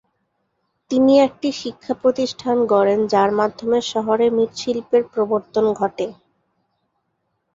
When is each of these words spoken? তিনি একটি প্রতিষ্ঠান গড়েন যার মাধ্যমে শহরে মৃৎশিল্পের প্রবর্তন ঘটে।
তিনি 0.91 1.13
একটি 1.19 1.49
প্রতিষ্ঠান 2.01 2.57
গড়েন 2.65 2.99
যার 3.13 3.31
মাধ্যমে 3.39 3.79
শহরে 3.91 4.25
মৃৎশিল্পের 4.29 5.03
প্রবর্তন 5.13 5.65
ঘটে। 5.73 6.07